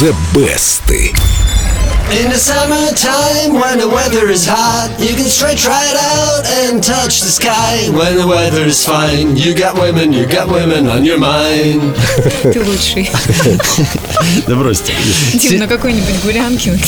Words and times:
The 0.00 0.12
Best. 0.34 1.23
In 2.14 2.30
the 2.30 2.38
summertime, 2.38 3.54
when 3.60 3.80
the 3.80 3.88
weather 3.88 4.30
is 4.30 4.46
hot, 4.46 4.88
you 5.00 5.16
can 5.16 5.24
stretch 5.24 5.66
right 5.66 5.96
out 6.14 6.46
and 6.46 6.80
touch 6.80 7.20
the 7.20 7.32
sky. 7.40 7.90
When 7.90 8.16
the 8.16 8.24
weather 8.24 8.62
is 8.62 8.86
fine, 8.86 9.36
you 9.36 9.52
got 9.52 9.74
women, 9.74 10.12
you 10.12 10.24
got 10.24 10.46
women 10.46 10.86
on 10.86 11.04
your 11.04 11.18
mind. 11.18 11.96
Ты 12.42 12.62
лучший. 12.62 13.10
Да 14.46 14.54
бросьте. 14.54 14.92
Дим, 15.34 15.58
на 15.60 15.66
какой-нибудь 15.66 16.22
гулянке 16.24 16.70
на 16.70 16.78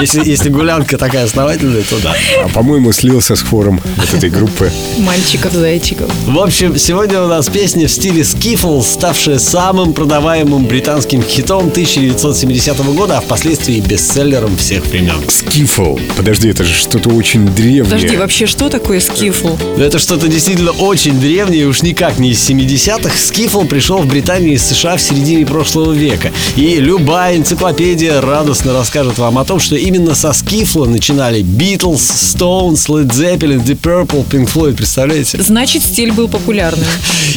если, 0.00 0.24
если 0.24 0.50
гулянка 0.50 0.98
такая 0.98 1.24
основательная, 1.24 1.82
то 1.82 1.98
да. 2.00 2.14
А 2.44 2.48
по-моему, 2.48 2.92
слился 2.92 3.34
с 3.34 3.42
хором 3.42 3.80
вот 3.96 4.14
этой 4.14 4.30
группы. 4.30 4.70
Мальчиков-зайчиков. 4.98 6.10
В 6.26 6.38
общем, 6.38 6.78
сегодня 6.78 7.22
у 7.22 7.28
нас 7.28 7.48
песня 7.48 7.88
в 7.88 7.90
стиле 7.90 8.24
скифл, 8.24 8.82
ставшая 8.82 9.38
самым 9.38 9.94
продаваемым 9.94 10.66
британским 10.66 11.22
хитом 11.22 11.68
1970 11.68 12.73
года, 12.82 13.18
а 13.18 13.20
впоследствии 13.20 13.80
бестселлером 13.80 14.56
всех 14.56 14.86
времен. 14.86 15.16
Скифл. 15.28 15.98
Подожди, 16.16 16.48
это 16.48 16.64
же 16.64 16.74
что-то 16.74 17.10
очень 17.10 17.46
древнее. 17.46 17.84
Подожди, 17.84 18.16
вообще 18.16 18.46
что 18.46 18.68
такое 18.68 19.00
скифл? 19.00 19.56
Это 19.78 19.98
что-то 19.98 20.28
действительно 20.28 20.72
очень 20.72 21.18
древнее, 21.20 21.66
уж 21.66 21.82
никак 21.82 22.18
не 22.18 22.30
из 22.30 22.48
70-х. 22.48 23.16
Скифл 23.16 23.64
пришел 23.64 23.98
в 23.98 24.06
Британию 24.06 24.54
из 24.54 24.64
США 24.64 24.96
в 24.96 25.02
середине 25.02 25.46
прошлого 25.46 25.92
века. 25.92 26.32
И 26.56 26.76
любая 26.76 27.36
энциклопедия 27.36 28.20
радостно 28.20 28.72
расскажет 28.72 29.18
вам 29.18 29.38
о 29.38 29.44
том, 29.44 29.60
что 29.60 29.76
именно 29.76 30.14
со 30.14 30.32
скифла 30.32 30.86
начинали 30.86 31.42
Beatles, 31.42 31.96
Stones, 31.96 32.88
Led 32.88 33.10
Zeppelin, 33.10 33.64
Deep 33.64 33.80
Purple, 33.80 34.26
Pink 34.28 34.52
Floyd, 34.52 34.74
представляете? 34.74 35.40
Значит, 35.42 35.84
стиль 35.84 36.12
был 36.12 36.28
популярным. 36.28 36.88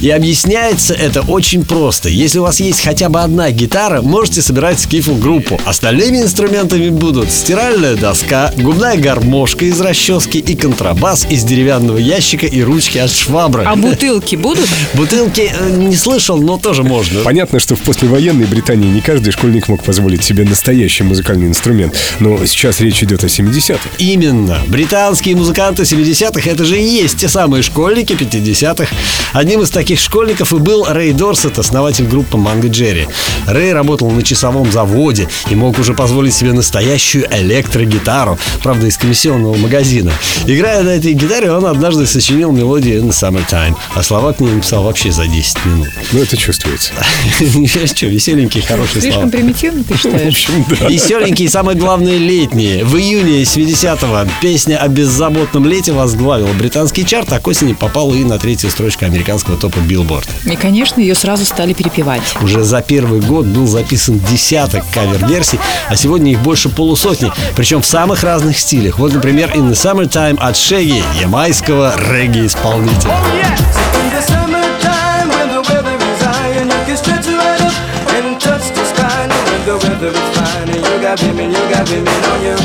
И 0.00 0.08
объясняется 0.10 0.94
это 0.94 1.22
очень 1.22 1.64
просто. 1.64 2.08
Если 2.08 2.38
у 2.38 2.42
вас 2.42 2.60
есть 2.60 2.80
хотя 2.80 3.08
бы 3.08 3.20
одна 3.20 3.50
гитара, 3.50 4.02
можете 4.02 4.42
собирать 4.42 4.80
скифл 4.80 5.15
группу. 5.16 5.60
Остальными 5.64 6.18
инструментами 6.18 6.90
будут 6.90 7.30
стиральная 7.30 7.96
доска, 7.96 8.52
губная 8.56 8.96
гармошка 8.96 9.64
из 9.64 9.80
расчески 9.80 10.38
и 10.38 10.54
контрабас 10.54 11.26
из 11.30 11.44
деревянного 11.44 11.98
ящика 11.98 12.46
и 12.46 12.62
ручки 12.62 12.98
от 12.98 13.10
швабры. 13.10 13.64
А 13.64 13.76
бутылки 13.76 14.36
будут? 14.36 14.68
Бутылки 14.94 15.50
э, 15.52 15.70
не 15.70 15.96
слышал, 15.96 16.38
но 16.38 16.58
тоже 16.58 16.82
можно. 16.82 17.20
Понятно, 17.20 17.58
что 17.58 17.74
в 17.74 17.80
послевоенной 17.80 18.46
Британии 18.46 18.88
не 18.88 19.00
каждый 19.00 19.32
школьник 19.32 19.68
мог 19.68 19.82
позволить 19.82 20.22
себе 20.22 20.44
настоящий 20.44 21.04
музыкальный 21.04 21.46
инструмент. 21.46 21.96
Но 22.20 22.44
сейчас 22.46 22.80
речь 22.80 23.02
идет 23.02 23.24
о 23.24 23.26
70-х. 23.26 23.80
Именно. 23.98 24.58
Британские 24.68 25.36
музыканты 25.36 25.82
70-х 25.82 26.48
это 26.48 26.64
же 26.64 26.78
и 26.78 26.84
есть 26.84 27.18
те 27.18 27.28
самые 27.28 27.62
школьники 27.62 28.12
50-х. 28.12 28.86
Одним 29.32 29.62
из 29.62 29.70
таких 29.70 29.98
школьников 29.98 30.52
и 30.52 30.58
был 30.58 30.84
Рэй 30.88 31.12
Дорсет, 31.12 31.58
основатель 31.58 32.06
группы 32.06 32.36
Манго 32.36 32.68
Джерри. 32.68 33.06
Рэй 33.46 33.72
работал 33.72 34.10
на 34.10 34.22
часовом 34.22 34.70
заводе 34.70 35.05
и 35.50 35.54
мог 35.54 35.78
уже 35.78 35.94
позволить 35.94 36.34
себе 36.34 36.52
настоящую 36.52 37.26
электрогитару, 37.30 38.38
правда, 38.62 38.86
из 38.86 38.96
комиссионного 38.96 39.56
магазина. 39.56 40.12
Играя 40.46 40.82
на 40.82 40.90
этой 40.90 41.12
гитаре, 41.12 41.52
он 41.52 41.66
однажды 41.66 42.06
сочинил 42.06 42.50
мелодию 42.52 43.00
In 43.00 43.08
the 43.08 43.12
Summertime, 43.12 43.76
а 43.94 44.02
слова 44.02 44.32
к 44.32 44.40
ней 44.40 44.50
написал 44.50 44.82
вообще 44.82 45.12
за 45.12 45.26
10 45.26 45.64
минут. 45.66 45.88
Ну, 46.12 46.22
это 46.22 46.36
чувствуется. 46.36 46.92
Что, 47.86 48.06
веселенькие, 48.06 48.62
хорошие 48.64 49.00
слова. 49.00 49.00
Слишком 49.00 49.30
примитивно, 49.30 49.84
ты 49.84 49.94
В 49.96 50.00
считаешь? 50.00 50.48
общем, 50.48 50.64
да. 50.80 50.88
Веселенькие 50.88 51.46
и 51.46 51.48
самое 51.50 51.78
главное 51.78 52.16
летние. 52.18 52.84
В 52.84 52.96
июне 52.96 53.42
70-го 53.42 54.28
песня 54.40 54.78
о 54.78 54.88
беззаботном 54.88 55.66
лете 55.66 55.92
возглавила 55.92 56.52
британский 56.54 57.04
чарт, 57.06 57.32
а 57.32 57.38
к 57.38 57.46
осени 57.46 57.72
попала 57.74 58.14
и 58.14 58.24
на 58.24 58.38
третью 58.38 58.70
строчку 58.70 59.04
американского 59.04 59.56
топа 59.56 59.78
Billboard. 59.78 60.26
И, 60.44 60.56
конечно, 60.56 61.00
ее 61.00 61.14
сразу 61.14 61.44
стали 61.44 61.72
перепевать. 61.72 62.22
Уже 62.42 62.64
за 62.64 62.80
первый 62.82 63.20
год 63.20 63.46
был 63.46 63.66
записан 63.66 64.20
десяток 64.30 64.84
кавер-версий, 64.96 65.60
а 65.90 65.96
сегодня 65.96 66.32
их 66.32 66.40
больше 66.40 66.70
полусотни, 66.70 67.30
причем 67.54 67.82
в 67.82 67.86
самых 67.86 68.22
разных 68.22 68.58
стилях. 68.58 68.98
Вот, 68.98 69.12
например, 69.12 69.50
In 69.50 69.70
the 69.70 69.74
Summertime 69.74 70.38
от 70.40 70.56
Шеги, 70.56 71.02
ямайского 71.20 71.94
регги-исполнителя. 72.10 73.12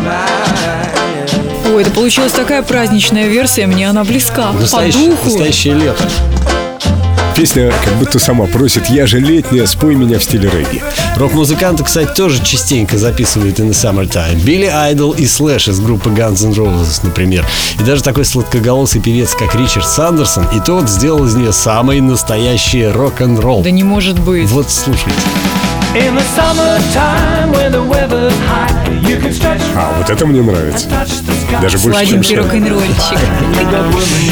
Mind. 0.00 1.74
Ой, 1.74 1.82
это 1.82 1.90
получилась 1.92 2.32
такая 2.32 2.62
праздничная 2.62 3.28
версия, 3.28 3.66
мне 3.66 3.88
она 3.88 4.04
близка. 4.04 4.48
По 4.52 4.60
Настоящее, 4.60 5.10
духу. 5.10 5.24
настоящее 5.24 5.74
лето. 5.74 6.02
Песня 7.40 7.72
как 7.82 7.94
будто 7.94 8.18
сама 8.18 8.44
просит 8.44 8.90
«Я 8.90 9.06
же 9.06 9.18
летняя, 9.18 9.64
спой 9.64 9.94
меня 9.94 10.18
в 10.18 10.24
стиле 10.24 10.50
регги». 10.50 10.82
Рок-музыканты, 11.16 11.82
кстати, 11.82 12.14
тоже 12.14 12.44
частенько 12.44 12.98
записывают 12.98 13.58
In 13.60 13.70
the 13.70 13.72
Summertime. 13.72 14.42
Билли 14.42 14.66
Айдол 14.66 15.12
и 15.12 15.24
Слэш 15.24 15.68
из 15.68 15.80
группы 15.80 16.10
Guns 16.10 16.44
N' 16.44 16.52
Roses, 16.52 17.00
например. 17.02 17.46
И 17.78 17.82
даже 17.82 18.02
такой 18.02 18.26
сладкоголосый 18.26 19.00
певец, 19.00 19.34
как 19.34 19.54
Ричард 19.54 19.88
Сандерсон, 19.88 20.48
и 20.54 20.60
тот 20.60 20.90
сделал 20.90 21.24
из 21.24 21.34
нее 21.34 21.54
самый 21.54 22.02
настоящий 22.02 22.86
рок-н-ролл. 22.86 23.62
Да 23.62 23.70
не 23.70 23.84
может 23.84 24.18
быть. 24.18 24.46
Вот 24.50 24.70
слушайте. 24.70 25.10
In 25.92 26.14
the 26.14 26.22
summertime 26.36 27.50
when 27.50 27.72
the 27.72 27.82
weather's 27.82 28.32
high, 28.46 28.70
you 29.08 29.18
can 29.20 29.32
stretch 29.32 29.60
А, 29.74 29.92
вот 29.98 30.08
это 30.08 30.24
мне 30.24 30.40
нравится. 30.40 30.86
touch 30.88 31.08
the 31.26 31.32
sky. 31.32 31.60
Даже 31.62 31.78
больше, 31.78 32.06
чем 32.06 32.22
Сладенький 32.22 32.36
рок-н-ролльчик. 32.36 33.18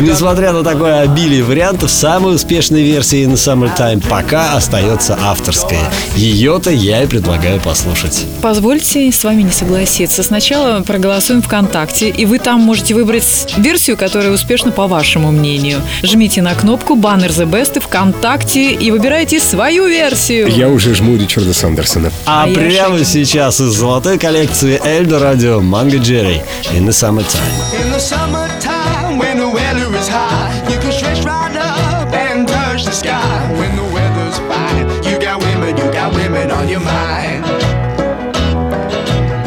Несмотря 0.00 0.52
на 0.52 0.64
такое 0.64 1.00
обилие 1.02 1.42
вариантов, 1.44 1.90
самой 1.90 2.36
успешной 2.36 2.82
версией 2.82 3.26
In 3.26 3.34
the 3.34 3.36
Summertime 3.36 4.02
пока 4.08 4.54
остается 4.56 5.18
авторская. 5.22 5.78
Ее-то 6.16 6.70
я 6.70 7.02
и 7.02 7.06
предлагаю 7.06 7.60
послушать. 7.60 8.24
Позвольте 8.40 9.12
с 9.12 9.22
вами 9.22 9.42
не 9.42 9.50
согласиться. 9.50 10.22
Сначала 10.22 10.80
проголосуем 10.82 11.42
ВКонтакте, 11.42 12.08
и 12.08 12.24
вы 12.24 12.38
там 12.38 12.60
можете 12.60 12.94
выбрать 12.94 13.54
версию, 13.58 13.98
которая 13.98 14.32
успешна 14.32 14.70
по 14.72 14.86
вашему 14.86 15.30
мнению. 15.30 15.82
Жмите 16.02 16.40
на 16.40 16.54
кнопку 16.54 16.96
«Баннер 16.96 17.30
The 17.30 17.46
Best» 17.46 17.78
ВКонтакте 17.80 18.72
и 18.72 18.90
выбирайте 18.90 19.38
свою 19.38 19.86
версию. 19.86 20.48
Я 20.48 20.68
уже 20.70 20.94
жму 20.94 21.16
Ричарда 21.41 21.53
Сандерсона. 21.53 22.11
А 22.25 22.43
А 22.43 22.47
я 22.47 22.55
прямо 22.55 22.97
Шаги. 22.99 23.05
сейчас 23.05 23.59
из 23.59 23.73
золотой 23.73 24.17
коллекции 24.19 24.79
Эльдо 24.83 25.19
Радио 25.19 25.61
Манго 25.61 25.97
Джерри 25.97 26.41
In 26.73 26.85
the 26.85 26.91
Summertime. 26.91 27.41
In 27.73 27.91
the 27.91 27.99
summertime 27.99 29.17
when 29.17 29.37
the 29.37 29.47
weather 29.49 29.87
is 29.97 30.07
high, 30.07 30.51
you 30.69 30.79
can 30.79 30.91
stretch 30.91 31.23
right 31.25 31.55
up 31.57 32.13
and 32.13 32.47
touch 32.47 32.85
the 32.85 32.91
sky. 32.91 33.51
When 33.57 33.75
the 33.75 33.87
weather's 33.93 34.37
fine, 34.49 34.87
you 35.03 35.17
got 35.19 35.39
women, 35.41 35.75
you 35.77 35.91
got 35.91 36.13
women 36.13 36.51
on 36.51 36.67
your 36.69 36.81
mind. 36.81 37.45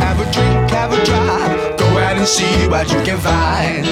Have 0.00 0.18
a 0.20 0.26
drink, 0.32 0.70
have 0.70 0.92
a 0.92 1.04
drive, 1.04 1.76
go 1.78 1.86
out 1.98 2.16
and 2.16 2.26
see 2.26 2.66
what 2.68 2.90
you 2.92 3.00
can 3.02 3.18
find. 3.18 3.86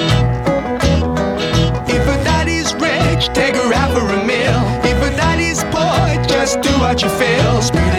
If 1.87 2.03
a 2.07 2.23
daddy's 2.23 2.73
rich, 2.75 3.29
take 3.33 3.55
her 3.55 3.73
out 3.73 3.91
for 3.93 4.05
a 4.05 4.23
meal. 4.25 4.59
If 4.83 4.97
a 5.01 5.15
daddy's 5.15 5.63
poor, 5.71 6.23
just 6.27 6.61
do 6.61 6.69
what 6.79 7.01
you 7.01 7.09
feel. 7.09 7.61
Speed 7.61 7.92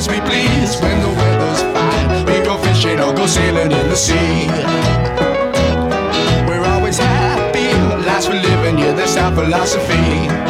as 0.00 0.08
we 0.08 0.18
please. 0.20 0.80
When 0.80 0.98
the 1.04 1.12
weather's 1.20 1.62
fine, 1.74 2.24
we 2.24 2.36
go 2.48 2.56
fishing 2.64 2.98
or 3.00 3.12
go 3.12 3.26
sailing 3.26 3.70
in 3.70 3.86
the 3.92 3.96
sea. 3.96 4.46
We're 6.48 6.66
always 6.74 6.98
happy, 6.98 7.68
last 8.08 8.28
for 8.28 8.34
living, 8.34 8.78
yeah, 8.78 8.92
that's 8.92 9.16
our 9.16 9.32
philosophy. 9.34 10.49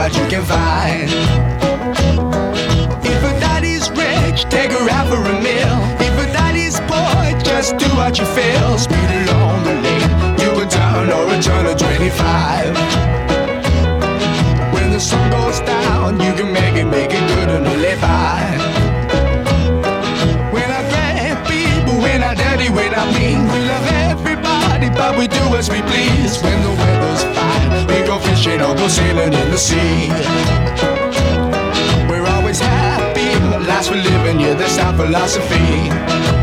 What 0.00 0.16
you 0.16 0.26
can 0.28 0.42
find. 0.42 1.10
If 3.04 3.20
a 3.30 3.32
daddy's 3.38 3.90
rich, 3.90 4.44
take 4.48 4.72
her 4.72 4.88
out 4.88 5.06
for 5.08 5.20
a 5.20 5.36
meal. 5.46 5.76
If 6.08 6.14
a 6.24 6.26
daddy's 6.32 6.80
poor, 6.88 7.20
just 7.42 7.76
do 7.76 7.86
what 8.00 8.18
you 8.18 8.24
feel. 8.24 8.78
Speed 8.78 9.10
along 9.20 9.62
the 9.64 9.74
lane, 9.84 10.10
you 10.42 10.50
can 10.56 10.68
turn 10.70 11.10
or 11.10 11.24
a 11.34 11.42
turn 11.42 11.66
of 11.66 11.76
25. 11.76 12.69
Go 28.80 28.88
sailing 28.88 29.34
in 29.34 29.50
the 29.50 29.58
sea. 29.58 30.08
We're 32.08 32.26
always 32.26 32.60
happy, 32.60 33.28
the 33.50 33.60
lives 33.68 33.90
we're 33.90 34.02
living, 34.02 34.40
yeah, 34.40 34.54
that's 34.54 34.78
our 34.78 34.94
philosophy. 34.96 36.39